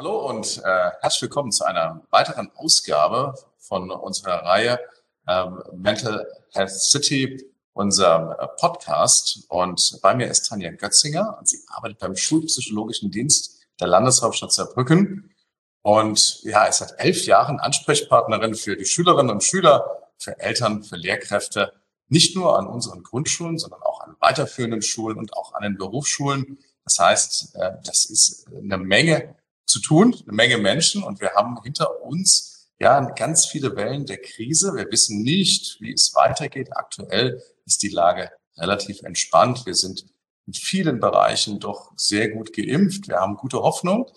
[0.00, 4.80] Hallo und äh, herzlich willkommen zu einer weiteren Ausgabe von unserer Reihe
[5.28, 9.44] ähm, Mental Health City, unserem äh, Podcast.
[9.50, 15.34] Und bei mir ist Tanja Götzinger und sie arbeitet beim Schulpsychologischen Dienst der Landeshauptstadt Saarbrücken.
[15.82, 20.96] Und ja, ist seit elf Jahren Ansprechpartnerin für die Schülerinnen und Schüler, für Eltern, für
[20.96, 21.74] Lehrkräfte,
[22.08, 26.58] nicht nur an unseren Grundschulen, sondern auch an weiterführenden Schulen und auch an den Berufsschulen.
[26.84, 29.34] Das heißt, äh, das ist eine Menge
[29.70, 34.20] zu tun, eine Menge Menschen und wir haben hinter uns ja ganz viele Wellen der
[34.20, 34.74] Krise.
[34.74, 36.70] Wir wissen nicht, wie es weitergeht.
[36.76, 39.66] Aktuell ist die Lage relativ entspannt.
[39.66, 40.06] Wir sind
[40.46, 43.08] in vielen Bereichen doch sehr gut geimpft.
[43.08, 44.10] Wir haben gute Hoffnung.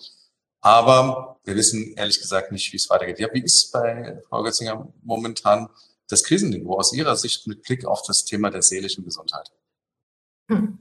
[0.60, 3.18] Aber wir wissen ehrlich gesagt nicht, wie es weitergeht.
[3.18, 5.68] Ja, wie ist bei Frau Götzinger momentan
[6.08, 9.52] das Krisenniveau aus Ihrer Sicht mit Blick auf das Thema der seelischen Gesundheit?
[10.48, 10.78] Hm.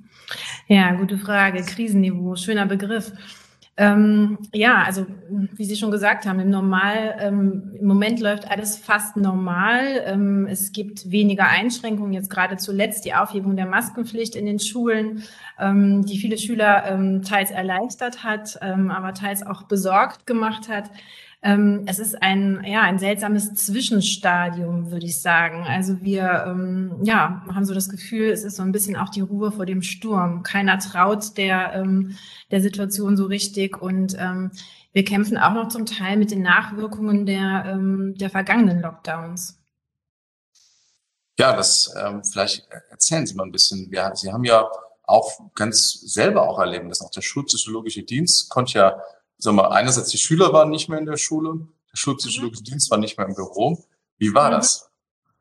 [0.67, 1.61] Ja, gute Frage.
[1.63, 3.11] Krisenniveau, schöner Begriff.
[3.75, 8.77] Ähm, ja, also wie Sie schon gesagt haben, im Normal, ähm, im Moment läuft alles
[8.77, 10.03] fast normal.
[10.05, 15.23] Ähm, es gibt weniger Einschränkungen, jetzt gerade zuletzt die Aufhebung der Maskenpflicht in den Schulen,
[15.59, 20.91] ähm, die viele Schüler ähm, teils erleichtert hat, ähm, aber teils auch besorgt gemacht hat.
[21.45, 25.66] Ähm, es ist ein, ja, ein seltsames Zwischenstadium, würde ich sagen.
[25.67, 29.19] Also wir ähm, ja, haben so das Gefühl, es ist so ein bisschen auch die
[29.22, 30.44] Ruhe vor dem Sturm.
[30.44, 32.16] Keiner traut der, ähm,
[32.49, 34.52] der Situation so richtig und ähm,
[34.94, 39.59] wir kämpfen auch noch zum Teil mit den Nachwirkungen der, ähm, der vergangenen Lockdowns.
[41.38, 43.91] Ja, das ähm, vielleicht erzählen Sie mal ein bisschen.
[43.91, 44.69] Ja, Sie haben ja
[45.03, 49.02] auch ganz selber auch erleben, dass auch der Schulpsychologische Dienst konnte ja
[49.44, 52.66] sag mal, einerseits die Schüler waren nicht mehr in der Schule, der Schulpsychologische mhm.
[52.66, 53.83] Dienst war nicht mehr im Büro.
[54.17, 54.53] Wie war mhm.
[54.53, 54.89] das?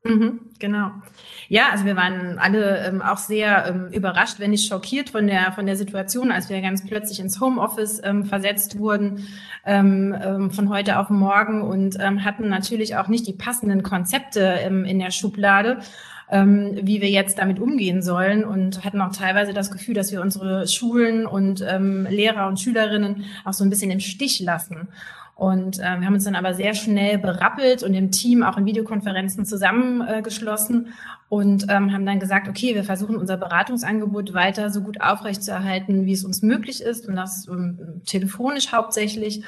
[0.04, 0.90] Mhm, genau.
[1.48, 5.52] Ja, also wir waren alle ähm, auch sehr ähm, überrascht, wenn nicht schockiert von der
[5.52, 9.28] von der Situation, als wir ganz plötzlich ins Homeoffice ähm, versetzt wurden
[9.64, 14.40] ähm, ähm, von heute auf morgen und ähm, hatten natürlich auch nicht die passenden Konzepte
[14.40, 15.78] in der Schublade
[16.32, 20.22] ähm, wie wir jetzt damit umgehen sollen und hatten auch teilweise das Gefühl, dass wir
[20.22, 24.88] unsere Schulen und ähm, Lehrer und Schülerinnen auch so ein bisschen im Stich lassen.
[25.34, 28.64] Und äh, wir haben uns dann aber sehr schnell berappelt und im Team auch in
[28.64, 30.90] Videokonferenzen zusammengeschlossen äh,
[31.28, 36.12] und ähm, haben dann gesagt, okay, wir versuchen unser Beratungsangebot weiter so gut aufrechtzuerhalten, wie
[36.12, 39.42] es uns möglich ist und das ähm, telefonisch hauptsächlich.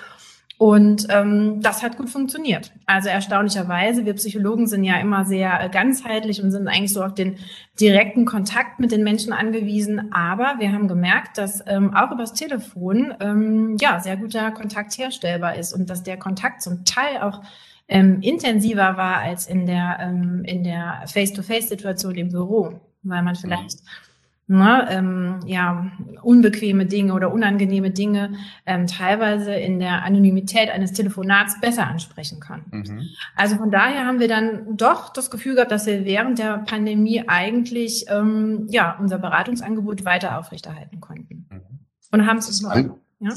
[0.56, 2.72] Und ähm, das hat gut funktioniert.
[2.86, 7.14] Also erstaunlicherweise, wir Psychologen sind ja immer sehr äh, ganzheitlich und sind eigentlich so auf
[7.14, 7.38] den
[7.80, 10.12] direkten Kontakt mit den Menschen angewiesen.
[10.12, 15.56] Aber wir haben gemerkt, dass ähm, auch übers Telefon ähm, ja sehr guter Kontakt herstellbar
[15.56, 17.42] ist und dass der Kontakt zum Teil auch
[17.88, 23.82] ähm, intensiver war als in der ähm, in der Face-to-Face-Situation im Büro, weil man vielleicht
[23.82, 24.03] mhm
[24.46, 25.90] ne, ähm, ja,
[26.22, 28.34] unbequeme Dinge oder unangenehme Dinge
[28.66, 32.64] ähm, teilweise in der Anonymität eines Telefonats besser ansprechen kann.
[32.70, 33.08] Mhm.
[33.36, 37.24] Also von daher haben wir dann doch das Gefühl gehabt, dass wir während der Pandemie
[37.26, 41.46] eigentlich ähm, ja, unser Beratungsangebot weiter aufrechterhalten konnten.
[41.50, 41.78] Mhm.
[42.10, 42.74] Und haben es noch.
[42.74, 43.34] Ja?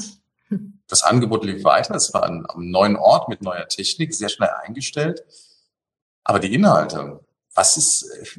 [0.88, 1.94] Das Angebot lief weiter.
[1.94, 5.22] Es war an, am neuen Ort mit neuer Technik, sehr schnell eingestellt.
[6.24, 7.20] Aber die Inhalte,
[7.54, 8.38] was ist,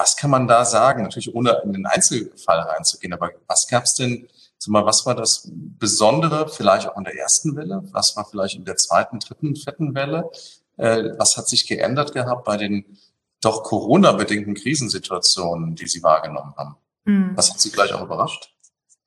[0.00, 1.02] was kann man da sagen?
[1.02, 5.14] Natürlich ohne in den Einzelfall reinzugehen, aber was gab es denn, sag mal, was war
[5.14, 7.82] das Besondere vielleicht auch in der ersten Welle?
[7.92, 10.30] Was war vielleicht in der zweiten, dritten, vierten Welle?
[10.78, 12.86] Äh, was hat sich geändert gehabt bei den
[13.42, 16.76] doch Corona-bedingten Krisensituationen, die Sie wahrgenommen haben?
[17.04, 17.32] Mhm.
[17.34, 18.54] Was hat Sie gleich auch überrascht?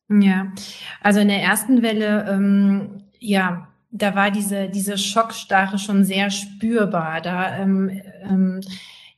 [0.10, 0.52] Ja,
[1.02, 7.22] also in der ersten Welle, ähm, ja, da war diese, diese Schockstarre schon sehr spürbar.
[7.22, 8.62] Da ähm, ähm,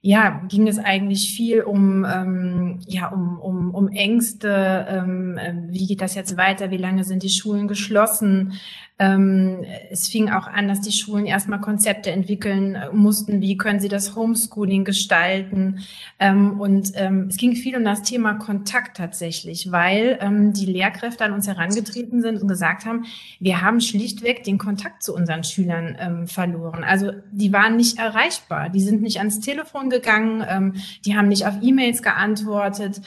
[0.06, 5.88] ja, ging es eigentlich viel um, ähm, ja, um, um, um Ängste, ähm, äh, wie
[5.88, 8.54] geht das jetzt weiter, wie lange sind die Schulen geschlossen,
[8.98, 13.82] ähm, es fing auch an, dass die Schulen erstmal Konzepte entwickeln äh, mussten, wie können
[13.82, 15.80] sie das Homeschooling gestalten.
[16.18, 21.26] Ähm, und ähm, es ging viel um das Thema Kontakt tatsächlich, weil ähm, die Lehrkräfte
[21.26, 23.06] an uns herangetreten sind und gesagt haben,
[23.42, 26.86] wir haben schlichtweg den Kontakt zu unseren Schülern ähm, verloren.
[26.86, 31.46] Also die waren nicht erreichbar, die sind nicht ans Telefon gegangen, ähm, die haben nicht
[31.46, 33.02] auf E-Mails geantwortet.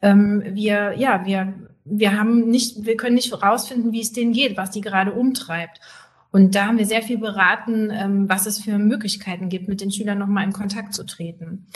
[0.00, 4.70] wir, ja, wir wir haben nicht, wir können nicht herausfinden, wie es denen geht, was
[4.70, 5.80] die gerade umtreibt.
[6.32, 9.92] Und da haben wir sehr viel beraten, ähm, was es für Möglichkeiten gibt, mit den
[9.92, 11.66] Schülern nochmal in Kontakt zu treten.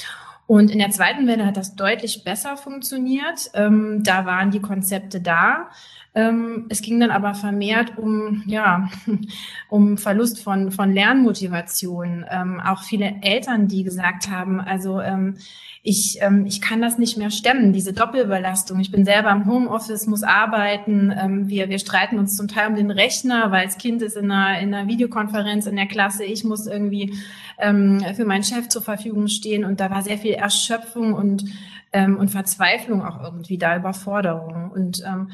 [0.51, 3.53] Und in der zweiten Welle hat das deutlich besser funktioniert.
[3.55, 5.71] Ähm, da waren die Konzepte da.
[6.13, 8.91] Ähm, es ging dann aber vermehrt um, ja,
[9.69, 12.25] um Verlust von, von Lernmotivation.
[12.29, 15.37] Ähm, auch viele Eltern, die gesagt haben, also ähm,
[15.83, 18.81] ich, ähm, ich kann das nicht mehr stemmen, diese Doppelbelastung.
[18.81, 21.15] Ich bin selber im Homeoffice, muss arbeiten.
[21.17, 24.31] Ähm, wir, wir streiten uns zum Teil um den Rechner, weil das Kind ist in
[24.31, 26.25] einer, in einer Videokonferenz in der Klasse.
[26.25, 27.15] Ich muss irgendwie
[27.59, 29.65] ähm, für meinen Chef zur Verfügung stehen.
[29.65, 31.45] Und da war sehr viel Erschöpfung und,
[31.93, 34.71] ähm, und Verzweiflung auch irgendwie da, Überforderung.
[34.71, 35.31] Und ähm,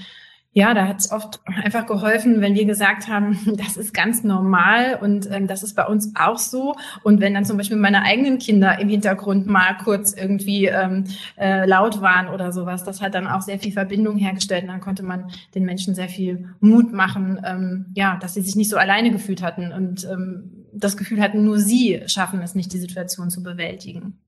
[0.57, 4.99] ja, da hat es oft einfach geholfen, wenn wir gesagt haben, das ist ganz normal
[5.03, 6.75] und ähm, das ist bei uns auch so.
[7.03, 11.05] Und wenn dann zum Beispiel meine eigenen Kinder im Hintergrund mal kurz irgendwie ähm,
[11.37, 14.63] äh, laut waren oder sowas, das hat dann auch sehr viel Verbindung hergestellt.
[14.63, 18.57] Und dann konnte man den Menschen sehr viel Mut machen, ähm, ja, dass sie sich
[18.57, 22.73] nicht so alleine gefühlt hatten und ähm, das Gefühl hatten, nur sie schaffen es nicht,
[22.73, 24.21] die Situation zu bewältigen.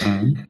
[0.00, 0.48] Mhm.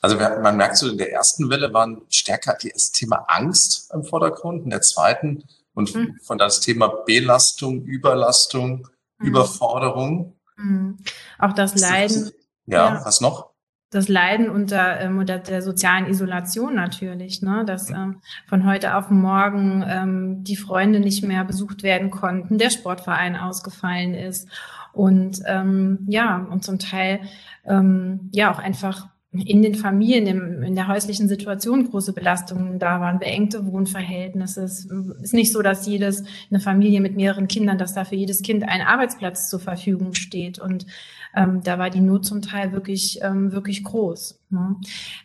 [0.00, 4.64] Also man merkt so, in der ersten Welle waren stärker das Thema Angst im Vordergrund,
[4.64, 6.18] in der zweiten und mhm.
[6.22, 8.88] von das Thema Belastung, Überlastung,
[9.18, 9.26] mhm.
[9.26, 10.36] Überforderung.
[10.56, 10.98] Mhm.
[11.38, 12.30] Auch das Leiden.
[12.66, 13.53] Ja, ja, was noch?
[13.94, 17.64] Das Leiden unter, ähm, unter der sozialen Isolation natürlich, ne?
[17.64, 22.70] dass ähm, von heute auf morgen ähm, die Freunde nicht mehr besucht werden konnten, der
[22.70, 24.48] Sportverein ausgefallen ist
[24.92, 27.20] und ähm, ja, und zum Teil
[27.66, 33.00] ähm, ja auch einfach in den Familien, im, in der häuslichen Situation große Belastungen da
[33.00, 34.62] waren, beengte Wohnverhältnisse.
[34.62, 34.84] Es
[35.22, 38.62] ist nicht so, dass jedes, eine Familie mit mehreren Kindern, dass da für jedes Kind
[38.62, 40.60] ein Arbeitsplatz zur Verfügung steht.
[40.60, 40.86] Und
[41.34, 44.38] ähm, da war die Not zum Teil wirklich, ähm, wirklich groß.
[44.50, 44.76] Ne?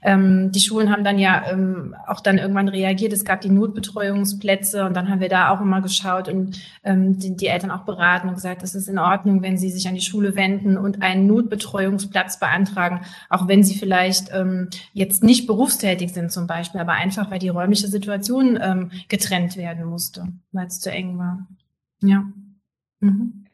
[0.01, 3.13] Ähm, die Schulen haben dann ja ähm, auch dann irgendwann reagiert.
[3.13, 7.35] Es gab die Notbetreuungsplätze und dann haben wir da auch immer geschaut und ähm, die,
[7.35, 10.01] die Eltern auch beraten und gesagt, es ist in Ordnung, wenn sie sich an die
[10.01, 13.98] Schule wenden und einen Notbetreuungsplatz beantragen, auch wenn sie vielleicht
[14.31, 19.55] ähm, jetzt nicht berufstätig sind zum Beispiel, aber einfach, weil die räumliche Situation ähm, getrennt
[19.57, 21.47] werden musste, weil es zu eng war.
[22.01, 22.23] Ja.
[22.99, 23.45] Mhm.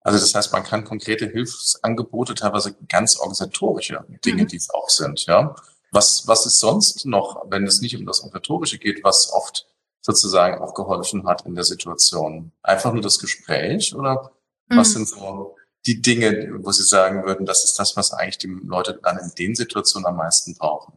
[0.00, 4.48] Also das heißt, man kann konkrete Hilfsangebote, teilweise ganz organisatorische Dinge, mhm.
[4.48, 5.54] die es auch sind, ja.
[5.92, 9.66] Was, was ist sonst noch, wenn es nicht um das Organisatorische geht, was oft
[10.00, 12.50] sozusagen auch geholfen hat in der Situation?
[12.62, 14.32] Einfach nur das Gespräch oder
[14.68, 14.76] mhm.
[14.76, 15.54] was sind so
[15.86, 19.32] die Dinge, wo Sie sagen würden, das ist das, was eigentlich die Leute dann in
[19.36, 20.94] den Situationen am meisten brauchen?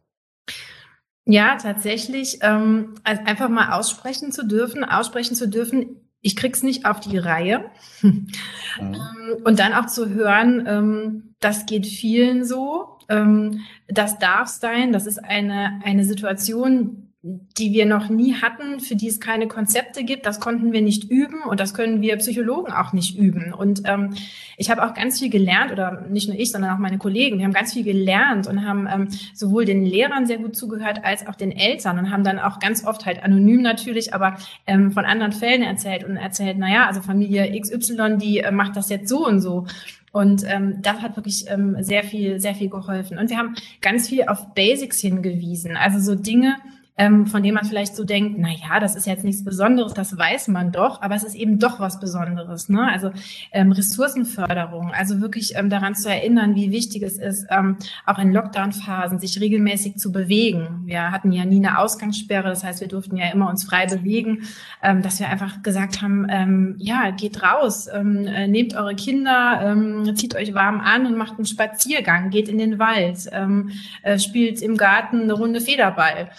[1.26, 6.86] Ja, tatsächlich, ähm, also einfach mal aussprechen zu dürfen, aussprechen zu dürfen, ich krieg's nicht
[6.86, 7.66] auf die Reihe.
[8.02, 8.28] Mhm.
[8.78, 14.92] Ähm, und dann auch zu hören, ähm, das geht vielen so, ähm, das darf sein,
[14.92, 17.05] das ist eine, eine Situation,
[17.57, 20.27] die wir noch nie hatten, für die es keine Konzepte gibt.
[20.27, 23.51] Das konnten wir nicht üben und das können wir Psychologen auch nicht üben.
[23.51, 24.13] Und ähm,
[24.57, 27.45] ich habe auch ganz viel gelernt, oder nicht nur ich, sondern auch meine Kollegen, wir
[27.45, 31.33] haben ganz viel gelernt und haben ähm, sowohl den Lehrern sehr gut zugehört als auch
[31.33, 34.38] den Eltern und haben dann auch ganz oft halt anonym natürlich, aber
[34.68, 38.75] ähm, von anderen Fällen erzählt und erzählt, na ja, also Familie XY, die äh, macht
[38.75, 39.66] das jetzt so und so.
[40.12, 43.18] Und ähm, das hat wirklich ähm, sehr viel, sehr viel geholfen.
[43.18, 45.75] Und wir haben ganz viel auf Basics hingewiesen.
[45.75, 46.56] Also so Dinge,
[46.97, 50.18] ähm, von dem man vielleicht so denkt, na ja, das ist jetzt nichts Besonderes, das
[50.18, 52.69] weiß man doch, aber es ist eben doch was Besonderes.
[52.69, 52.89] Ne?
[52.89, 53.12] Also
[53.51, 58.31] ähm, Ressourcenförderung, also wirklich ähm, daran zu erinnern, wie wichtig es ist, ähm, auch in
[58.31, 60.83] Lockdown-Phasen sich regelmäßig zu bewegen.
[60.86, 64.44] Wir hatten ja nie eine Ausgangssperre, das heißt, wir durften ja immer uns frei bewegen,
[64.81, 69.75] ähm, dass wir einfach gesagt haben, ähm, ja, geht raus, äh, nehmt eure Kinder,
[70.15, 73.27] zieht euch warm an und macht einen Spaziergang, geht in den Wald,
[74.03, 76.30] äh, spielt im Garten eine Runde Federball.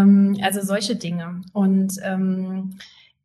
[0.00, 1.42] Ähm, also solche Dinge.
[1.52, 2.76] Und ähm,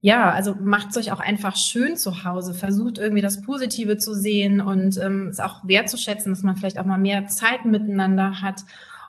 [0.01, 2.53] ja, also macht es euch auch einfach schön zu Hause.
[2.53, 6.85] Versucht irgendwie das Positive zu sehen und ähm, es auch wertzuschätzen, dass man vielleicht auch
[6.85, 8.63] mal mehr Zeit miteinander hat.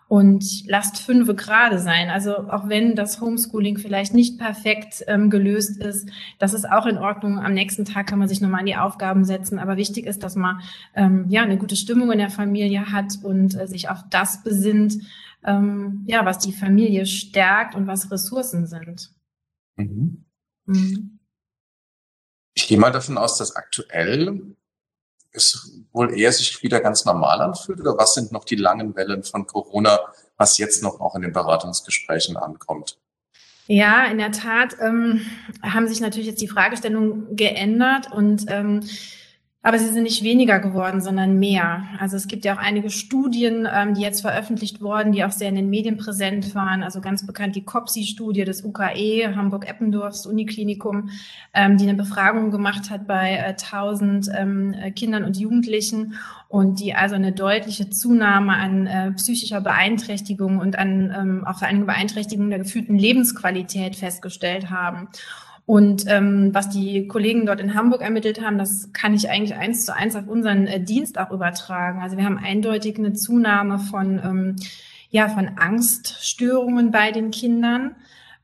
[0.09, 2.11] Und lasst fünfe gerade sein.
[2.11, 6.97] Also auch wenn das Homeschooling vielleicht nicht perfekt ähm, gelöst ist, das ist auch in
[6.97, 7.40] Ordnung.
[7.40, 9.59] Am nächsten Tag kann man sich nochmal an die Aufgaben setzen.
[9.59, 10.61] Aber wichtig ist, dass man
[10.95, 14.95] ähm, ja eine gute Stimmung in der Familie hat und äh, sich auf das besinnt,
[15.47, 19.12] ähm, ja, was die Familie stärkt und was Ressourcen sind.
[19.76, 20.25] Mhm.
[20.67, 21.19] Mhm.
[22.55, 24.57] Ich gehe mal davon aus, dass aktuell
[25.33, 29.23] es wohl eher sich wieder ganz normal anfühlt oder was sind noch die langen Wellen
[29.23, 30.00] von Corona,
[30.37, 32.99] was jetzt noch auch in den Beratungsgesprächen ankommt?
[33.67, 35.26] Ja, in der Tat ähm,
[35.62, 38.81] haben sich natürlich jetzt die Fragestellungen geändert und ähm,
[39.63, 41.83] Aber sie sind nicht weniger geworden, sondern mehr.
[41.99, 45.49] Also es gibt ja auch einige Studien, ähm, die jetzt veröffentlicht wurden, die auch sehr
[45.49, 46.85] in den Medien präsent waren.
[46.85, 51.11] Also ganz bekannt die COPSI-Studie des UKE, Hamburg-Eppendorfs Uniklinikum,
[51.53, 56.15] ähm, die eine Befragung gemacht hat bei äh, 1000 ähm, Kindern und Jugendlichen
[56.49, 61.67] und die also eine deutliche Zunahme an äh, psychischer Beeinträchtigung und an ähm, auch vor
[61.67, 65.09] allem Beeinträchtigung der gefühlten Lebensqualität festgestellt haben.
[65.66, 69.85] Und ähm, was die Kollegen dort in Hamburg ermittelt haben, das kann ich eigentlich eins
[69.85, 72.00] zu eins auf unseren äh, Dienst auch übertragen.
[72.00, 74.56] Also wir haben eindeutig eine Zunahme von, ähm,
[75.11, 77.96] ja, von Angststörungen bei den Kindern.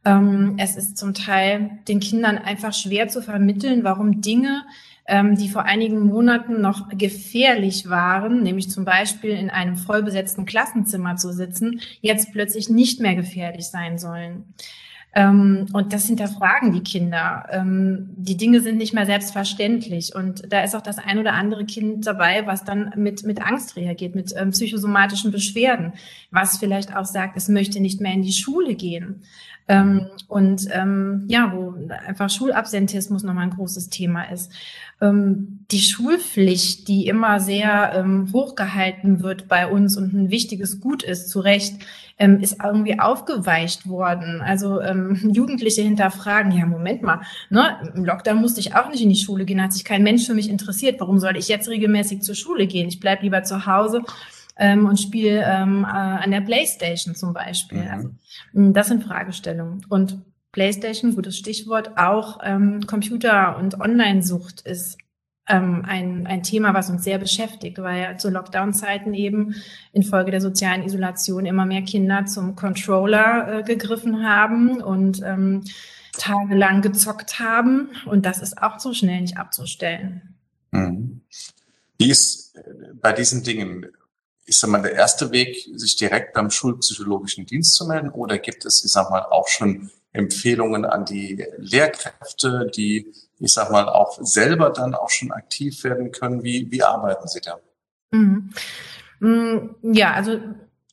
[0.04, 4.64] Ähm, es ist zum Teil den Kindern einfach schwer zu vermitteln, warum Dinge,
[5.06, 11.14] ähm, die vor einigen Monaten noch gefährlich waren, nämlich zum Beispiel in einem vollbesetzten Klassenzimmer
[11.14, 14.54] zu sitzen, jetzt plötzlich nicht mehr gefährlich sein sollen.
[15.14, 17.44] Ähm, und das hinterfragen die Kinder.
[17.50, 20.14] Ähm, die Dinge sind nicht mehr selbstverständlich.
[20.14, 23.76] Und da ist auch das ein oder andere Kind dabei, was dann mit, mit Angst
[23.76, 25.92] reagiert, mit ähm, psychosomatischen Beschwerden,
[26.30, 29.22] was vielleicht auch sagt, es möchte nicht mehr in die Schule gehen.
[29.68, 31.74] Ähm, und ähm, ja, wo
[32.06, 34.50] einfach Schulabsentismus nochmal ein großes Thema ist.
[35.00, 41.28] Ähm, die Schulpflicht, die immer sehr hochgehalten wird bei uns und ein wichtiges Gut ist,
[41.28, 41.76] zu Recht,
[42.18, 44.40] ähm, ist irgendwie aufgeweicht worden.
[44.40, 49.08] Also ähm, Jugendliche hinterfragen, ja, Moment mal, ne, im Lockdown musste ich auch nicht in
[49.08, 51.00] die Schule gehen, hat sich kein Mensch für mich interessiert.
[51.00, 52.88] Warum soll ich jetzt regelmäßig zur Schule gehen?
[52.88, 54.02] Ich bleib lieber zu Hause
[54.56, 57.82] ähm, und spiele ähm, äh, an der Playstation zum Beispiel.
[57.82, 57.88] Mhm.
[57.90, 58.10] Also,
[58.72, 59.84] das sind Fragestellungen.
[59.88, 60.18] Und
[60.52, 64.98] Playstation, gutes Stichwort, auch ähm, Computer- und Online-Sucht ist
[65.48, 69.56] ähm, ein, ein Thema, was uns sehr beschäftigt, weil zu Lockdown-Zeiten eben
[69.92, 75.64] infolge der sozialen Isolation immer mehr Kinder zum Controller äh, gegriffen haben und ähm,
[76.12, 77.90] tagelang gezockt haben.
[78.06, 80.36] Und das ist auch so schnell nicht abzustellen.
[80.70, 81.22] Mhm.
[81.98, 82.62] Wie ist äh,
[82.94, 83.86] bei diesen Dingen,
[84.44, 88.10] ist mal der erste Weg, sich direkt beim schulpsychologischen Dienst zu melden?
[88.10, 93.70] Oder gibt es, ich sag mal, auch schon Empfehlungen an die Lehrkräfte, die ich sag
[93.70, 96.42] mal, auch selber dann auch schon aktiv werden können?
[96.42, 97.58] Wie, wie arbeiten Sie da?
[98.12, 98.50] Mhm.
[99.20, 100.38] Mm, ja, also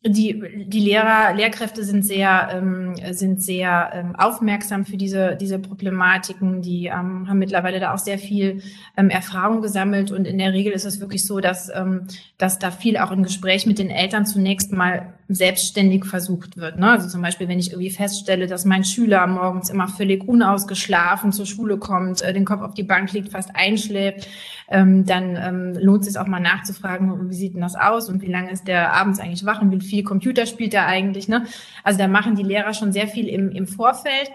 [0.05, 6.61] die, die Lehrer, Lehrkräfte sind sehr, ähm, sind sehr ähm, aufmerksam für diese, diese Problematiken.
[6.61, 8.63] Die ähm, haben mittlerweile da auch sehr viel
[8.95, 10.11] ähm, Erfahrung gesammelt.
[10.11, 13.23] Und in der Regel ist es wirklich so, dass, ähm, dass da viel auch im
[13.23, 16.79] Gespräch mit den Eltern zunächst mal selbstständig versucht wird.
[16.79, 16.89] Ne?
[16.89, 21.45] Also zum Beispiel, wenn ich irgendwie feststelle, dass mein Schüler morgens immer völlig unausgeschlafen zur
[21.45, 24.27] Schule kommt, äh, den Kopf auf die Bank liegt, fast einschläft,
[24.69, 28.23] ähm, dann ähm, lohnt es sich auch mal nachzufragen, wie sieht denn das aus und
[28.23, 31.27] wie lange ist der abends eigentlich wach und wie viel Computer spielt er eigentlich.
[31.27, 31.45] Ne?
[31.83, 34.31] Also da machen die Lehrer schon sehr viel im, im Vorfeld.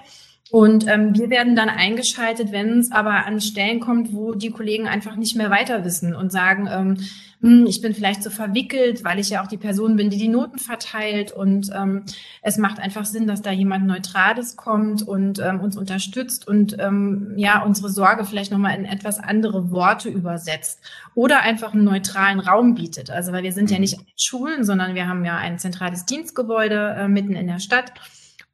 [0.51, 4.87] Und ähm, wir werden dann eingeschaltet, wenn es aber an Stellen kommt, wo die Kollegen
[4.87, 6.99] einfach nicht mehr weiter wissen und sagen, ähm,
[7.45, 10.29] hm, ich bin vielleicht so verwickelt, weil ich ja auch die Person bin, die die
[10.29, 11.31] Noten verteilt.
[11.33, 12.05] Und ähm,
[12.41, 17.35] es macht einfach Sinn, dass da jemand Neutrales kommt und ähm, uns unterstützt und ähm,
[17.37, 20.81] ja unsere Sorge vielleicht nochmal in etwas andere Worte übersetzt
[21.15, 23.11] oder einfach einen neutralen Raum bietet.
[23.11, 23.83] Also weil wir sind ja mhm.
[23.83, 27.93] nicht Schulen, sondern wir haben ja ein zentrales Dienstgebäude äh, mitten in der Stadt.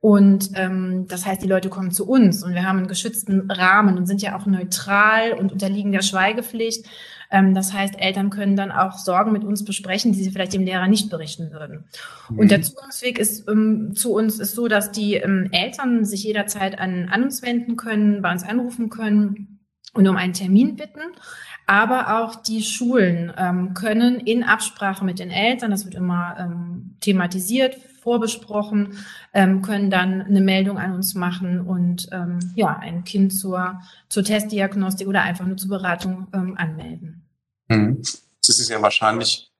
[0.00, 3.98] Und ähm, das heißt, die Leute kommen zu uns und wir haben einen geschützten Rahmen
[3.98, 6.86] und sind ja auch neutral und unterliegen der Schweigepflicht.
[7.30, 10.64] Ähm, das heißt, Eltern können dann auch Sorgen mit uns besprechen, die sie vielleicht dem
[10.64, 11.84] Lehrer nicht berichten würden.
[12.30, 12.38] Mhm.
[12.38, 16.78] Und der Zugangsweg ist ähm, zu uns ist so, dass die ähm, Eltern sich jederzeit
[16.78, 19.60] an, an uns wenden können, bei uns anrufen können
[19.92, 21.00] und um einen Termin bitten.
[21.66, 26.96] Aber auch die Schulen ähm, können in Absprache mit den Eltern, das wird immer ähm,
[27.00, 28.98] thematisiert, vorbesprochen,
[29.32, 34.24] ähm, können dann eine Meldung an uns machen und ähm, ja, ein Kind zur, zur
[34.24, 37.26] Testdiagnostik oder einfach nur zur Beratung ähm, anmelden.
[37.68, 38.02] Mhm.
[38.02, 39.50] Es ist ja wahrscheinlich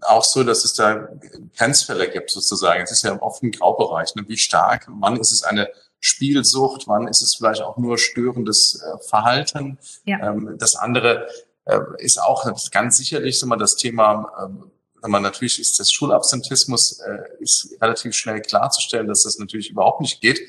[0.00, 1.08] auch so, dass es da
[1.56, 2.82] Grenzfälle gibt sozusagen.
[2.82, 4.14] Es ist ja oft ein Graubereich.
[4.14, 4.24] Ne?
[4.28, 5.68] Wie stark, wann ist es eine
[6.00, 9.78] Spielsucht, wann ist es vielleicht auch nur störendes äh, Verhalten.
[10.04, 10.30] Ja.
[10.30, 11.26] Ähm, das andere
[11.64, 14.70] äh, ist auch ganz sicherlich so mal das Thema ähm,
[15.10, 20.20] man natürlich ist das Schulabsentismus äh, ist relativ schnell klarzustellen, dass das natürlich überhaupt nicht
[20.20, 20.40] geht.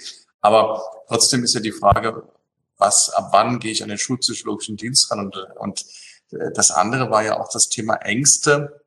[0.41, 2.24] Aber trotzdem ist ja die Frage,
[2.77, 5.19] was, ab wann gehe ich an den schulpsychologischen Dienst ran?
[5.19, 5.85] Und, und
[6.31, 8.81] äh, das andere war ja auch das Thema Ängste,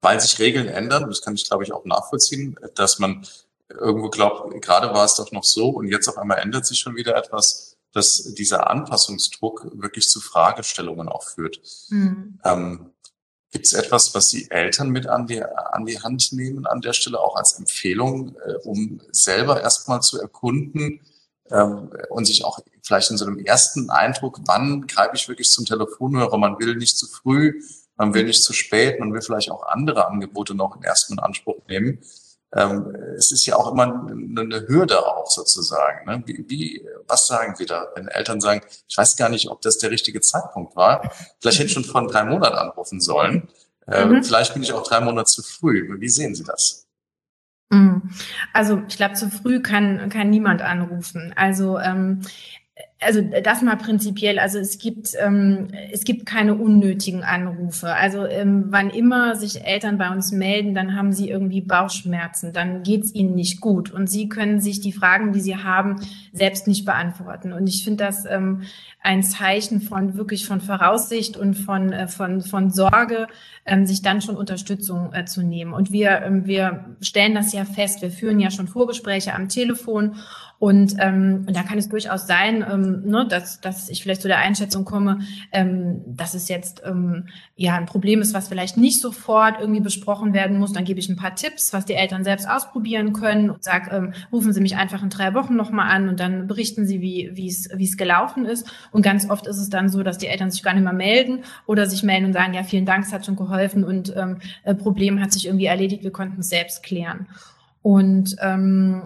[0.00, 1.08] weil sich Regeln ändern.
[1.08, 3.26] Das kann ich, glaube ich, auch nachvollziehen, dass man
[3.68, 6.96] irgendwo glaubt, gerade war es doch noch so und jetzt auf einmal ändert sich schon
[6.96, 11.60] wieder etwas, dass dieser Anpassungsdruck wirklich zu Fragestellungen auch führt.
[11.88, 12.40] Mhm.
[12.44, 12.89] Ähm,
[13.50, 16.92] Gibt es etwas, was die Eltern mit an die, an die Hand nehmen an der
[16.92, 21.00] Stelle, auch als Empfehlung, äh, um selber erstmal zu erkunden
[21.50, 25.64] ähm, und sich auch vielleicht in so einem ersten Eindruck, wann greife ich wirklich zum
[25.64, 26.38] Telefonhörer?
[26.38, 27.60] Man will nicht zu früh,
[27.96, 31.58] man will nicht zu spät, man will vielleicht auch andere Angebote noch im ersten Anspruch
[31.68, 31.98] nehmen.
[32.52, 36.06] Ähm, es ist ja auch immer eine Hürde auch sozusagen.
[36.06, 36.22] Ne?
[36.26, 39.78] Wie, wie, was sagen wir da, wenn Eltern sagen, ich weiß gar nicht, ob das
[39.78, 41.10] der richtige Zeitpunkt war.
[41.40, 43.48] Vielleicht hätte ich schon vor drei Monaten anrufen sollen.
[43.86, 44.24] Äh, mhm.
[44.24, 45.88] Vielleicht bin ich auch drei Monate zu früh.
[46.00, 46.86] Wie sehen Sie das?
[47.70, 48.10] Mhm.
[48.52, 51.32] Also ich glaube, zu früh kann, kann niemand anrufen.
[51.36, 52.22] Also ähm,
[53.02, 57.94] also das mal prinzipiell, also es gibt, ähm, es gibt keine unnötigen Anrufe.
[57.94, 62.82] Also ähm, wann immer sich Eltern bei uns melden, dann haben sie irgendwie Bauchschmerzen, dann
[62.82, 65.96] geht's ihnen nicht gut und sie können sich die Fragen, die sie haben,
[66.32, 67.54] selbst nicht beantworten.
[67.54, 68.62] Und ich finde das ähm,
[69.02, 73.28] ein Zeichen von wirklich von Voraussicht und von, äh, von, von Sorge,
[73.64, 75.72] ähm, sich dann schon Unterstützung äh, zu nehmen.
[75.72, 80.16] Und wir, ähm, wir stellen das ja fest, wir führen ja schon Vorgespräche am Telefon
[80.60, 84.40] und ähm, da kann es durchaus sein, ähm, ne, dass, dass ich vielleicht zu der
[84.40, 85.20] Einschätzung komme,
[85.52, 90.34] ähm, dass es jetzt ähm, ja ein Problem ist, was vielleicht nicht sofort irgendwie besprochen
[90.34, 90.74] werden muss.
[90.74, 94.12] Dann gebe ich ein paar Tipps, was die Eltern selbst ausprobieren können und sage, ähm,
[94.30, 97.48] rufen Sie mich einfach in drei Wochen nochmal an und dann berichten Sie, wie wie
[97.48, 98.70] es wie es gelaufen ist.
[98.92, 101.42] Und ganz oft ist es dann so, dass die Eltern sich gar nicht mehr melden
[101.64, 104.74] oder sich melden und sagen, ja, vielen Dank, es hat schon geholfen und ähm, äh,
[104.74, 107.28] Problem hat sich irgendwie erledigt, wir konnten es selbst klären.
[107.80, 109.04] Und ähm,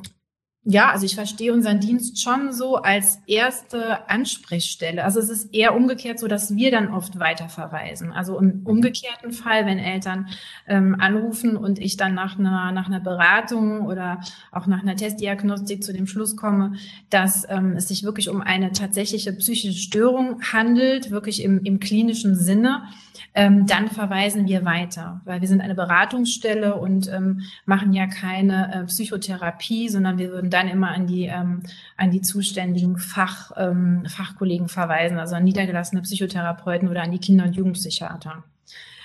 [0.66, 5.04] ja, also ich verstehe unseren Dienst schon so als erste Ansprechstelle.
[5.04, 8.12] Also es ist eher umgekehrt so, dass wir dann oft weiterverweisen.
[8.12, 10.28] Also im umgekehrten Fall, wenn Eltern
[10.66, 14.21] ähm, anrufen und ich dann nach einer, nach einer Beratung oder
[14.52, 16.73] auch nach einer Testdiagnostik zu dem Schluss komme,
[17.11, 22.37] dass ähm, es sich wirklich um eine tatsächliche psychische Störung handelt, wirklich im, im klinischen
[22.37, 22.85] Sinne,
[23.35, 28.73] ähm, dann verweisen wir weiter, weil wir sind eine Beratungsstelle und ähm, machen ja keine
[28.73, 31.62] äh, Psychotherapie, sondern wir würden dann immer an die, ähm,
[31.96, 37.44] an die zuständigen Fach, ähm, Fachkollegen verweisen, also an niedergelassene Psychotherapeuten oder an die Kinder-
[37.44, 38.44] und Jugendpsychiater.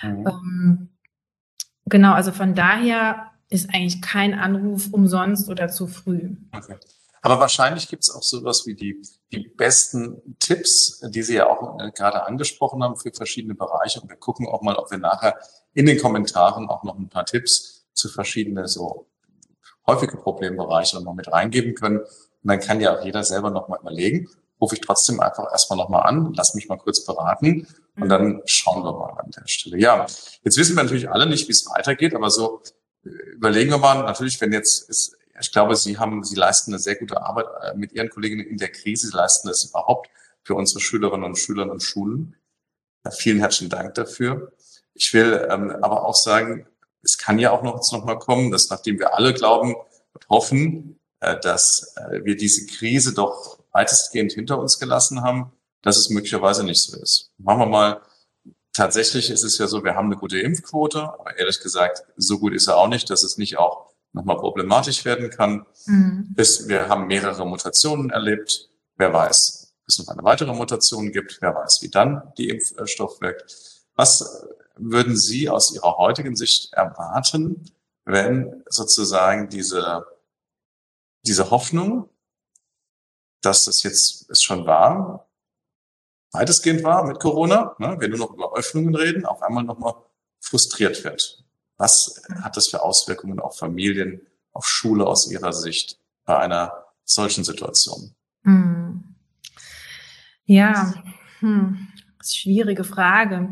[0.01, 0.27] Mhm.
[0.27, 0.89] Ähm,
[1.85, 6.35] genau, also von daher ist eigentlich kein Anruf umsonst oder zu früh.
[6.55, 6.75] Okay.
[7.21, 9.01] Aber wahrscheinlich gibt es auch sowas wie die,
[9.31, 13.99] die besten Tipps, die Sie ja auch äh, gerade angesprochen haben für verschiedene Bereiche.
[13.99, 15.37] Und wir gucken auch mal, ob wir nachher
[15.73, 19.08] in den Kommentaren auch noch ein paar Tipps zu verschiedenen so
[19.89, 21.99] häufige Problembereiche noch mit reingeben können.
[21.99, 22.07] Und
[22.43, 24.29] dann kann ja auch jeder selber noch mal überlegen,
[24.61, 28.41] rufe ich trotzdem einfach erstmal noch mal an, lass mich mal kurz beraten und dann
[28.45, 29.77] schauen wir mal an der Stelle.
[29.77, 30.05] Ja,
[30.43, 32.61] jetzt wissen wir natürlich alle nicht, wie es weitergeht, aber so
[33.05, 36.79] äh, überlegen wir mal, natürlich, wenn jetzt ist, ich glaube, Sie haben, Sie leisten eine
[36.79, 39.07] sehr gute Arbeit äh, mit Ihren Kolleginnen in der Krise.
[39.07, 40.09] Sie leisten das überhaupt
[40.43, 42.35] für unsere Schülerinnen und Schüler und Schulen.
[43.05, 44.51] Ja, vielen herzlichen Dank dafür.
[44.93, 46.67] Ich will ähm, aber auch sagen,
[47.03, 50.99] es kann ja auch noch, noch mal kommen, dass nachdem wir alle glauben und hoffen,
[51.19, 56.63] äh, dass äh, wir diese Krise doch weitestgehend hinter uns gelassen haben, dass es möglicherweise
[56.63, 57.31] nicht so ist.
[57.37, 58.01] Machen wir mal
[58.79, 62.53] Tatsächlich ist es ja so, wir haben eine gute Impfquote, aber ehrlich gesagt, so gut
[62.53, 65.65] ist er auch nicht, dass es nicht auch nochmal problematisch werden kann.
[65.85, 66.27] Mhm.
[66.29, 68.69] Bis wir haben mehrere Mutationen erlebt.
[68.95, 71.39] Wer weiß, ob es noch eine weitere Mutation gibt.
[71.41, 73.53] Wer weiß, wie dann die Impfstoff wirkt.
[73.95, 74.47] Was
[74.79, 77.65] würden Sie aus Ihrer heutigen Sicht erwarten,
[78.05, 80.05] wenn sozusagen diese,
[81.25, 82.09] diese Hoffnung,
[83.41, 85.29] dass das jetzt es schon war,
[86.31, 89.93] weitestgehend war mit Corona, ne, wir nur noch über Öffnungen reden, auf einmal nochmal
[90.39, 91.43] frustriert wird?
[91.77, 97.43] Was hat das für Auswirkungen auf Familien, auf Schule aus Ihrer Sicht bei einer solchen
[97.43, 98.13] Situation?
[98.43, 99.15] Hm.
[100.45, 100.93] Ja,
[101.39, 101.87] hm.
[102.23, 103.49] Schwierige Frage.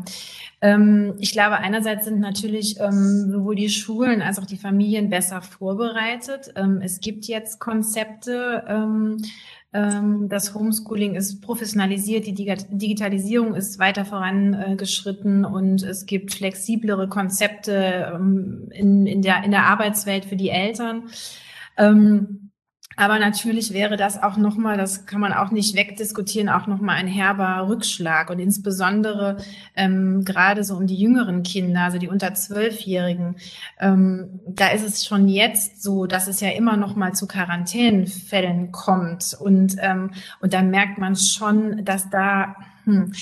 [0.60, 5.42] Ähm, ich glaube, einerseits sind natürlich ähm, sowohl die Schulen als auch die Familien besser
[5.42, 6.52] vorbereitet.
[6.56, 9.18] Ähm, es gibt jetzt Konzepte,
[9.70, 18.18] das Homeschooling ist professionalisiert, die Digitalisierung ist weiter vorangeschritten und es gibt flexiblere Konzepte
[18.72, 21.02] in, der, in der Arbeitswelt für die Eltern.
[22.98, 27.06] Aber natürlich wäre das auch nochmal, das kann man auch nicht wegdiskutieren, auch nochmal ein
[27.06, 28.28] herber Rückschlag.
[28.28, 29.36] Und insbesondere
[29.76, 33.36] ähm, gerade so um die jüngeren Kinder, also die unter Zwölfjährigen,
[33.78, 39.36] ähm, da ist es schon jetzt so, dass es ja immer nochmal zu Quarantänenfällen kommt.
[39.38, 43.12] Und, ähm, und da merkt man schon, dass da hm,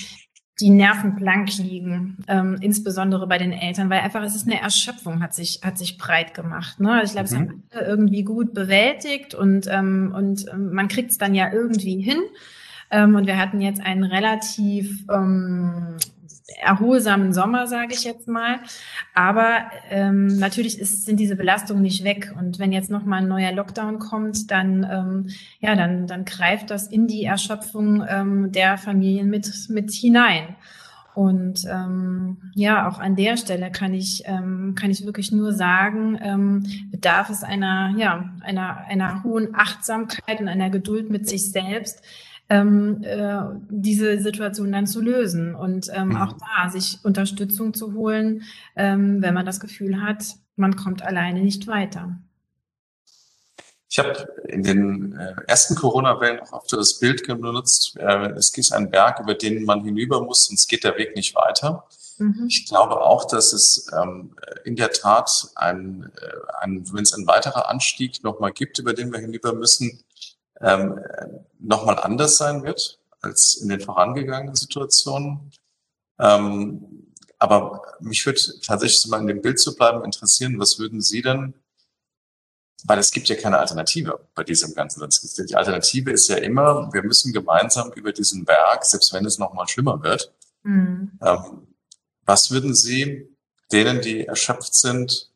[0.59, 5.21] die Nerven blank liegen, ähm, insbesondere bei den Eltern, weil einfach es ist eine Erschöpfung,
[5.21, 6.79] hat sich, hat sich breit gemacht.
[6.79, 7.01] Ne?
[7.03, 7.33] Ich glaube, mhm.
[7.33, 11.51] es haben alle irgendwie gut bewältigt und, ähm, und ähm, man kriegt es dann ja
[11.51, 12.19] irgendwie hin.
[12.89, 15.97] Ähm, und wir hatten jetzt einen relativ ähm,
[16.61, 18.59] erholsamen Sommer, sage ich jetzt mal.
[19.13, 22.33] Aber ähm, natürlich ist, sind diese Belastungen nicht weg.
[22.39, 25.29] Und wenn jetzt nochmal ein neuer Lockdown kommt, dann, ähm,
[25.59, 30.55] ja, dann, dann greift das in die Erschöpfung ähm, der Familien mit, mit hinein.
[31.17, 36.15] Und ähm, ja, auch an der Stelle kann ich ähm, kann ich wirklich nur sagen,
[36.21, 42.03] ähm, bedarf es einer ja einer einer hohen Achtsamkeit und einer Geduld mit sich selbst,
[42.49, 46.17] ähm, äh, diese Situation dann zu lösen und ähm, mhm.
[46.17, 48.43] auch da sich Unterstützung zu holen,
[48.75, 50.23] ähm, wenn man das Gefühl hat,
[50.55, 52.17] man kommt alleine nicht weiter.
[53.89, 58.71] Ich habe in den äh, ersten Corona-Wellen auch oft das Bild benutzt, äh, es gibt
[58.73, 61.87] einen Berg, über den man hinüber muss, sonst geht der Weg nicht weiter.
[62.17, 62.47] Mhm.
[62.49, 67.27] Ich glaube auch, dass es ähm, in der Tat ein, äh, ein wenn es ein
[67.27, 70.03] weiterer Anstieg nochmal gibt, über den wir hinüber müssen,
[70.61, 70.99] ähm,
[71.59, 75.51] nochmal anders sein wird als in den vorangegangenen Situationen.
[76.19, 81.21] Ähm, aber mich würde tatsächlich mal in dem Bild zu bleiben interessieren, was würden Sie
[81.21, 81.53] denn
[82.83, 85.07] weil es gibt ja keine Alternative bei diesem Ganzen.
[85.47, 89.67] Die Alternative ist ja immer, wir müssen gemeinsam über diesen Berg, selbst wenn es nochmal
[89.67, 90.31] schlimmer wird.
[90.63, 91.11] Mhm.
[91.21, 91.67] Ähm,
[92.25, 93.35] was würden Sie
[93.71, 95.31] denen, die erschöpft sind,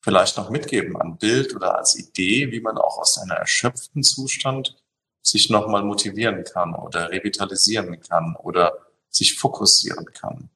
[0.00, 4.76] vielleicht noch mitgeben an Bild oder als Idee, wie man auch aus einem erschöpften Zustand
[5.22, 8.72] sich nochmal motivieren kann oder revitalisieren kann oder
[9.10, 10.50] sich fokussieren kann,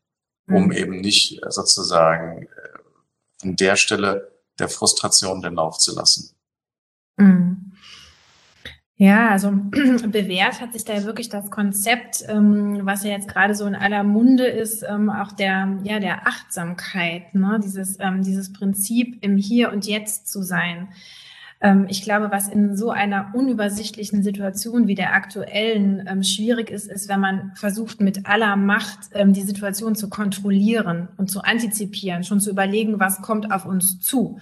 [0.47, 0.73] um mhm.
[0.73, 6.35] eben nicht sozusagen äh, an der Stelle der Frustration den Lauf zu lassen.
[7.17, 7.64] Mhm.
[8.97, 9.51] Ja, also
[10.07, 14.05] bewährt hat sich da wirklich das Konzept, ähm, was ja jetzt gerade so in aller
[14.05, 17.61] Munde ist, ähm, auch der, ja, der Achtsamkeit, ne?
[17.63, 20.89] dieses, ähm, dieses Prinzip im Hier und Jetzt zu sein.
[21.61, 26.89] Ähm, ich glaube, was in so einer unübersichtlichen Situation wie der aktuellen ähm, schwierig ist,
[26.89, 32.23] ist, wenn man versucht, mit aller Macht ähm, die Situation zu kontrollieren und zu antizipieren,
[32.23, 34.39] schon zu überlegen, was kommt auf uns zu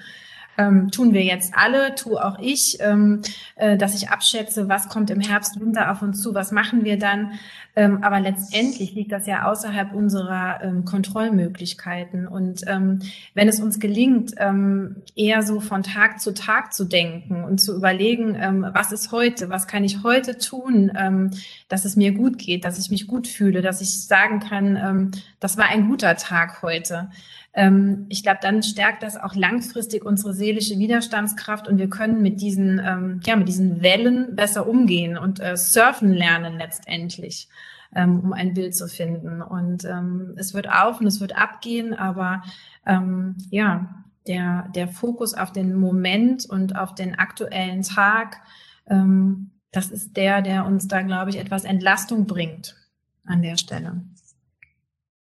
[0.62, 3.22] ähm, tun wir jetzt alle, tu auch ich, ähm,
[3.56, 6.98] äh, dass ich abschätze, was kommt im Herbst, Winter auf uns zu, was machen wir
[6.98, 7.32] dann.
[7.74, 12.28] Ähm, aber letztendlich liegt das ja außerhalb unserer ähm, Kontrollmöglichkeiten.
[12.28, 13.00] Und ähm,
[13.34, 17.74] wenn es uns gelingt, ähm, eher so von Tag zu Tag zu denken und zu
[17.74, 21.30] überlegen, ähm, was ist heute, was kann ich heute tun, ähm,
[21.68, 25.10] dass es mir gut geht, dass ich mich gut fühle, dass ich sagen kann, ähm,
[25.40, 27.08] das war ein guter Tag heute.
[27.54, 32.40] Ähm, ich glaube, dann stärkt das auch langfristig unsere seelische Widerstandskraft und wir können mit
[32.40, 37.48] diesen, ähm, ja, mit diesen Wellen besser umgehen und äh, surfen lernen letztendlich,
[37.94, 39.42] ähm, um ein Bild zu finden.
[39.42, 42.42] Und ähm, es wird auf und es wird abgehen, aber
[42.86, 48.36] ähm, ja, der, der Fokus auf den Moment und auf den aktuellen Tag,
[48.88, 52.76] ähm, das ist der, der uns da, glaube ich, etwas Entlastung bringt
[53.26, 54.02] an der Stelle.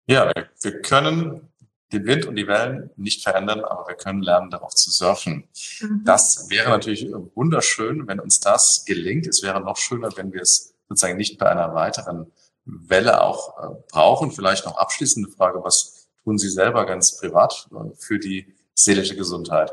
[0.06, 1.49] Ja, wir können
[1.92, 5.48] den Wind und die Wellen nicht verändern, aber wir können lernen, darauf zu surfen.
[5.80, 6.02] Mhm.
[6.04, 9.26] Das wäre natürlich wunderschön, wenn uns das gelingt.
[9.26, 12.30] Es wäre noch schöner, wenn wir es sozusagen nicht bei einer weiteren
[12.64, 14.30] Welle auch äh, brauchen.
[14.30, 19.72] Vielleicht noch abschließende Frage, was tun Sie selber ganz privat äh, für die seelische Gesundheit?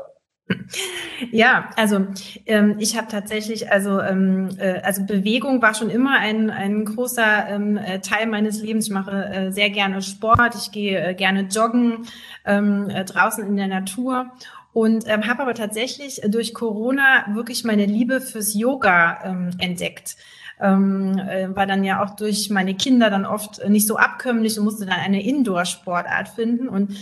[1.32, 2.06] Ja, also
[2.46, 7.48] ähm, ich habe tatsächlich, also, ähm, äh, also Bewegung war schon immer ein, ein großer
[7.48, 8.86] ähm, äh, Teil meines Lebens.
[8.86, 12.06] Ich mache äh, sehr gerne Sport, ich gehe äh, gerne joggen
[12.44, 14.30] ähm, äh, draußen in der Natur
[14.72, 20.16] und ähm, habe aber tatsächlich durch Corona wirklich meine Liebe fürs Yoga ähm, entdeckt.
[20.60, 24.64] Ähm, äh, war dann ja auch durch meine Kinder dann oft nicht so abkömmlich und
[24.64, 26.96] musste dann eine Indoor-Sportart finden und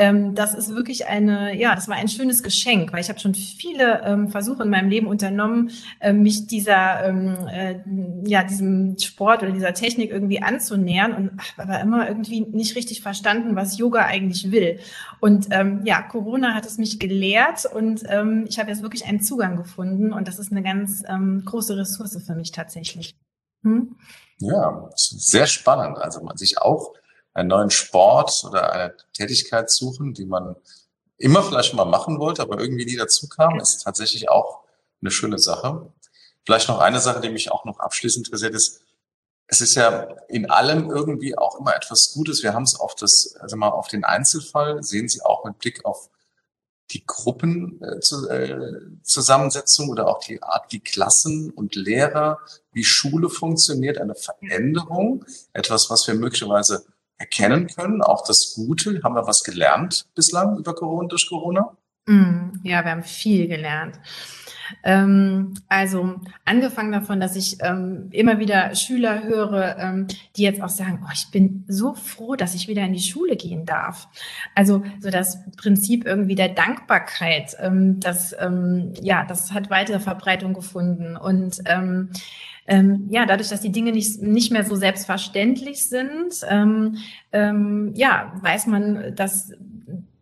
[0.00, 3.34] ähm, das ist wirklich eine, ja, das war ein schönes Geschenk, weil ich habe schon
[3.34, 7.80] viele ähm, Versuche in meinem Leben unternommen, äh, mich dieser, ähm, äh,
[8.24, 13.56] ja, diesem Sport oder dieser Technik irgendwie anzunähern und aber immer irgendwie nicht richtig verstanden,
[13.56, 14.80] was Yoga eigentlich will.
[15.20, 19.20] Und ähm, ja, Corona hat es mich gelehrt und ähm, ich habe jetzt wirklich einen
[19.20, 23.18] Zugang gefunden und das ist eine ganz ähm, große Ressource für mich tatsächlich.
[23.64, 23.96] Hm?
[24.38, 25.98] Ja, sehr spannend.
[25.98, 26.94] Also man sich auch
[27.32, 30.56] einen neuen Sport oder eine Tätigkeit suchen, die man
[31.16, 34.60] immer vielleicht mal machen wollte, aber irgendwie nie dazu kam, ist tatsächlich auch
[35.00, 35.92] eine schöne Sache.
[36.44, 38.80] Vielleicht noch eine Sache, die mich auch noch abschließend interessiert ist.
[39.46, 42.42] Es ist ja in allem irgendwie auch immer etwas Gutes.
[42.42, 45.84] Wir haben es auf das, also mal auf den Einzelfall, sehen Sie auch mit Blick
[45.84, 46.08] auf
[46.92, 52.38] die Gruppenzusammensetzung äh, oder auch die Art, wie Klassen und Lehrer,
[52.72, 56.86] wie Schule funktioniert, eine Veränderung, etwas, was wir möglicherweise
[57.20, 59.02] erkennen können, auch das Gute.
[59.04, 61.76] Haben wir was gelernt bislang über Corona, durch Corona?
[62.06, 64.00] Mm, ja, wir haben viel gelernt.
[64.84, 70.06] Ähm, also angefangen davon, dass ich ähm, immer wieder Schüler höre, ähm,
[70.36, 73.36] die jetzt auch sagen, oh, ich bin so froh, dass ich wieder in die Schule
[73.36, 74.08] gehen darf.
[74.54, 80.54] Also so das Prinzip irgendwie der Dankbarkeit, ähm, das ähm, ja, das hat weitere Verbreitung
[80.54, 81.60] gefunden und
[82.70, 86.98] ähm, ja, dadurch, dass die Dinge nicht, nicht mehr so selbstverständlich sind, ähm,
[87.32, 89.52] ähm, ja, weiß man, dass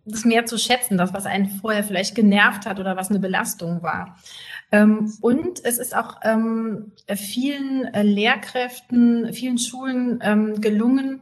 [0.07, 3.83] das mehr zu schätzen, das, was einen vorher vielleicht genervt hat oder was eine Belastung
[3.83, 4.17] war.
[4.73, 11.21] Ähm, und es ist auch ähm, vielen äh, Lehrkräften, vielen Schulen ähm, gelungen,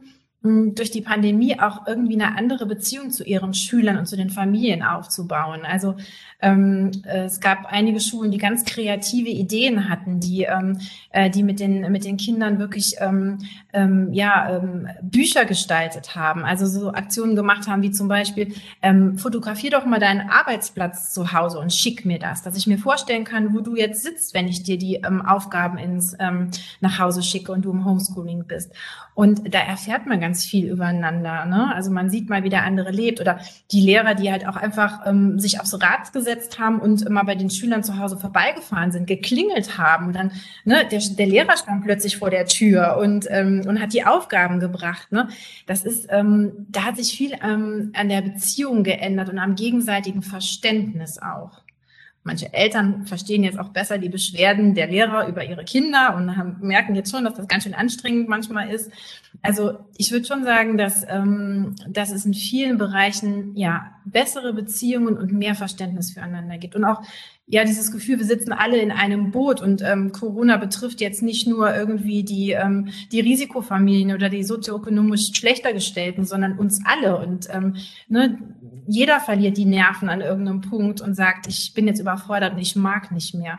[0.75, 4.83] durch die Pandemie auch irgendwie eine andere Beziehung zu ihren Schülern und zu den Familien
[4.83, 5.61] aufzubauen.
[5.63, 5.95] Also
[6.41, 10.79] ähm, es gab einige Schulen, die ganz kreative Ideen hatten, die, ähm,
[11.09, 13.39] äh, die mit den, mit den Kindern wirklich ähm,
[13.73, 16.43] ähm, ja, ähm, Bücher gestaltet haben.
[16.43, 21.33] Also so Aktionen gemacht haben, wie zum Beispiel, ähm, fotografier doch mal deinen Arbeitsplatz zu
[21.33, 24.47] Hause und schick mir das, dass ich mir vorstellen kann, wo du jetzt sitzt, wenn
[24.47, 28.71] ich dir die ähm, Aufgaben ins ähm, nach Hause schicke und du im Homeschooling bist.
[29.15, 31.45] Und da erfährt man ganz viel übereinander.
[31.45, 31.73] Ne?
[31.73, 33.39] Also man sieht mal, wie der andere lebt oder
[33.71, 37.35] die Lehrer, die halt auch einfach ähm, sich aufs Rad gesetzt haben und immer bei
[37.35, 40.07] den Schülern zu Hause vorbeigefahren sind, geklingelt haben.
[40.07, 40.31] Und dann,
[40.65, 44.59] ne, der, der Lehrer stand plötzlich vor der Tür und, ähm, und hat die Aufgaben
[44.59, 45.11] gebracht.
[45.11, 45.29] Ne?
[45.65, 50.21] Das ist, ähm, da hat sich viel ähm, an der Beziehung geändert und am gegenseitigen
[50.21, 51.66] Verständnis auch.
[52.27, 56.57] Manche Eltern verstehen jetzt auch besser die Beschwerden der Lehrer über ihre Kinder und haben,
[56.59, 58.91] merken jetzt schon, dass das ganz schön anstrengend manchmal ist.
[59.41, 65.17] Also ich würde schon sagen, dass, ähm, dass es in vielen Bereichen ja bessere Beziehungen
[65.17, 66.75] und mehr Verständnis füreinander gibt.
[66.75, 67.01] Und auch
[67.47, 71.47] ja dieses Gefühl, wir sitzen alle in einem Boot und ähm, Corona betrifft jetzt nicht
[71.47, 77.17] nur irgendwie die, ähm, die Risikofamilien oder die sozioökonomisch schlechter gestellten, sondern uns alle.
[77.17, 77.77] Und ähm,
[78.09, 78.37] ne,
[78.85, 82.75] jeder verliert die Nerven an irgendeinem Punkt und sagt, ich bin jetzt überfordert und ich
[82.75, 83.57] mag nicht mehr.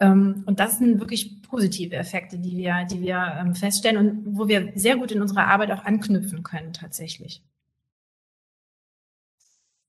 [0.00, 4.48] Ähm, und das sind wirklich positive Effekte, die wir, die wir ähm, feststellen und wo
[4.48, 7.42] wir sehr gut in unserer Arbeit auch anknüpfen können tatsächlich.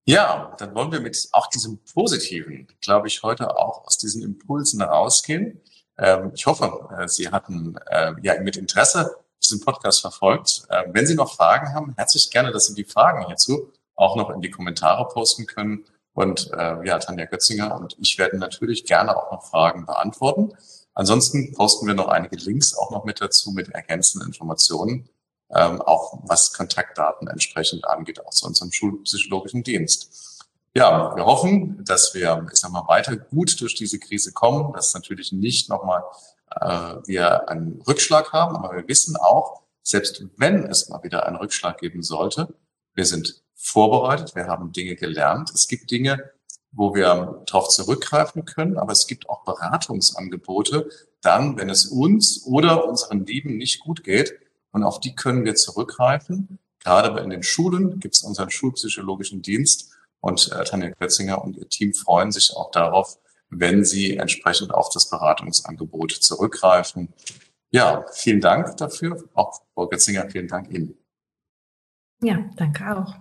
[0.06, 4.82] Ja, dann wollen wir mit auch diesem Positiven, glaube ich, heute auch aus diesen Impulsen
[4.82, 5.62] rausgehen.
[5.98, 10.64] Ähm, ich hoffe, äh, Sie hatten äh, ja mit Interesse diesen Podcast verfolgt.
[10.70, 14.32] Äh, wenn Sie noch Fragen haben, herzlich gerne, dass Sie die Fragen hierzu auch noch
[14.32, 15.86] in die Kommentare posten können.
[16.14, 20.54] Und äh, ja, Tanja Götzinger und ich werden natürlich gerne auch noch Fragen beantworten.
[20.94, 25.08] Ansonsten posten wir noch einige Links auch noch mit dazu mit ergänzenden Informationen
[25.54, 30.48] ähm, auch was Kontaktdaten entsprechend angeht, auch zu unserem schulpsychologischen Dienst.
[30.74, 34.94] Ja, wir hoffen, dass wir, ich sag mal, weiter gut durch diese Krise kommen, dass
[34.94, 36.04] natürlich nicht nochmal
[36.56, 41.36] äh, wir einen Rückschlag haben, aber wir wissen auch, selbst wenn es mal wieder einen
[41.36, 42.54] Rückschlag geben sollte,
[42.94, 45.52] wir sind vorbereitet, wir haben Dinge gelernt.
[45.54, 46.32] Es gibt Dinge,
[46.72, 50.90] wo wir darauf zurückgreifen können, aber es gibt auch Beratungsangebote,
[51.22, 54.34] dann, wenn es uns oder unseren Lieben nicht gut geht,
[54.72, 56.60] und auf die können wir zurückgreifen.
[56.80, 61.70] Gerade in den Schulen gibt es unseren schulpsychologischen Dienst und äh, Tanja Klötzinger und ihr
[61.70, 67.14] Team freuen sich auch darauf, wenn sie entsprechend auf das Beratungsangebot zurückgreifen.
[67.70, 69.24] Ja, vielen Dank dafür.
[69.34, 70.98] Auch Frau Götzinger, vielen Dank Ihnen.
[72.24, 73.16] Ja, danke auch.